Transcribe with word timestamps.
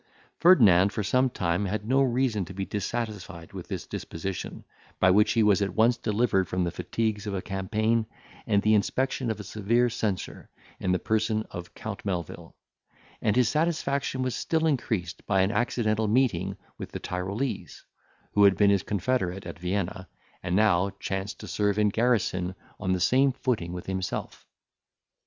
Ferdinand 0.39 0.91
for 0.91 1.03
some 1.03 1.29
time 1.29 1.65
had 1.65 1.87
no 1.87 2.01
reason 2.01 2.43
to 2.45 2.55
be 2.55 2.65
dissatisfied 2.65 3.53
with 3.53 3.67
this 3.67 3.85
disposition, 3.85 4.63
by 4.99 5.11
which 5.11 5.33
he 5.33 5.43
was 5.43 5.61
at 5.61 5.75
once 5.75 5.95
delivered 5.95 6.47
from 6.47 6.63
the 6.63 6.71
fatigues 6.71 7.27
of 7.27 7.35
a 7.35 7.41
campaign, 7.43 8.07
and 8.47 8.63
the 8.63 8.73
inspection 8.73 9.29
of 9.29 9.39
a 9.39 9.43
severe 9.43 9.91
censor, 9.91 10.49
in 10.79 10.91
the 10.91 10.97
person 10.97 11.45
of 11.51 11.75
Count 11.75 12.03
Melvil; 12.03 12.55
and 13.21 13.35
his 13.35 13.47
satisfaction 13.49 14.23
was 14.23 14.33
still 14.33 14.65
increased 14.65 15.23
by 15.27 15.41
an 15.41 15.51
accidental 15.51 16.07
meeting 16.07 16.57
with 16.79 16.91
the 16.93 16.99
Tyrolese 16.99 17.85
who 18.31 18.45
had 18.45 18.57
been 18.57 18.71
his 18.71 18.81
confederate 18.81 19.45
at 19.45 19.59
Vienna, 19.59 20.09
and 20.41 20.55
now 20.55 20.89
chanced 20.99 21.39
to 21.41 21.47
serve 21.47 21.77
in 21.77 21.89
garrison 21.89 22.55
on 22.79 22.91
the 22.93 22.99
same 22.99 23.31
footing 23.31 23.71
with 23.71 23.85
himself. 23.85 24.47